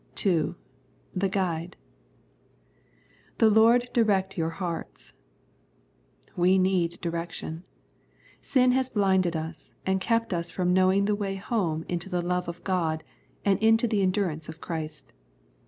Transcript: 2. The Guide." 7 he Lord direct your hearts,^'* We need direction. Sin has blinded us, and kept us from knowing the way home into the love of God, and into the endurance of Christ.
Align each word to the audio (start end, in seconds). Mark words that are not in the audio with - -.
2. 0.15 0.55
The 1.15 1.29
Guide." 1.29 1.77
7 3.39 3.53
he 3.53 3.59
Lord 3.59 3.87
direct 3.93 4.35
your 4.35 4.49
hearts,^'* 4.49 5.13
We 6.35 6.57
need 6.57 6.99
direction. 7.01 7.67
Sin 8.41 8.71
has 8.71 8.89
blinded 8.89 9.35
us, 9.35 9.75
and 9.85 10.01
kept 10.01 10.33
us 10.33 10.49
from 10.49 10.73
knowing 10.73 11.05
the 11.05 11.13
way 11.13 11.35
home 11.35 11.85
into 11.87 12.09
the 12.09 12.23
love 12.23 12.47
of 12.47 12.63
God, 12.63 13.03
and 13.45 13.59
into 13.59 13.87
the 13.87 14.01
endurance 14.01 14.49
of 14.49 14.59
Christ. 14.59 15.13